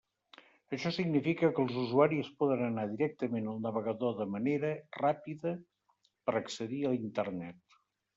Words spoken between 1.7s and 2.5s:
usuaris